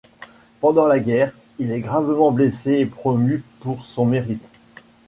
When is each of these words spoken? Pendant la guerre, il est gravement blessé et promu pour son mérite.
Pendant 0.61 0.87
la 0.87 0.97
guerre, 0.97 1.31
il 1.59 1.69
est 1.69 1.79
gravement 1.81 2.31
blessé 2.31 2.71
et 2.79 2.85
promu 2.87 3.43
pour 3.59 3.85
son 3.85 4.07
mérite. 4.07 4.41